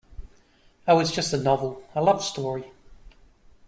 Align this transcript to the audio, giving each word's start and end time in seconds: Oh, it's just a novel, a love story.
Oh, 0.87 0.97
it's 0.97 1.11
just 1.11 1.31
a 1.31 1.37
novel, 1.37 1.83
a 1.93 2.01
love 2.01 2.23
story. 2.23 2.71